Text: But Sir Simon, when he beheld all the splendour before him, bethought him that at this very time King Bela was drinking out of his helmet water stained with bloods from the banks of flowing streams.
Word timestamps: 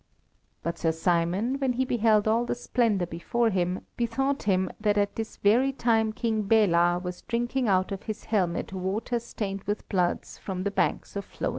But 0.63 0.79
Sir 0.79 0.91
Simon, 0.93 1.59
when 1.59 1.73
he 1.73 1.85
beheld 1.85 2.27
all 2.27 2.43
the 2.43 2.55
splendour 2.55 3.05
before 3.05 3.51
him, 3.51 3.85
bethought 3.97 4.41
him 4.49 4.71
that 4.79 4.97
at 4.97 5.15
this 5.15 5.37
very 5.37 5.71
time 5.71 6.11
King 6.11 6.41
Bela 6.47 6.97
was 6.97 7.21
drinking 7.21 7.67
out 7.67 7.91
of 7.91 8.01
his 8.09 8.23
helmet 8.23 8.73
water 8.73 9.19
stained 9.19 9.61
with 9.65 9.87
bloods 9.89 10.39
from 10.39 10.63
the 10.63 10.71
banks 10.71 11.15
of 11.15 11.23
flowing 11.23 11.29
streams. 11.29 11.49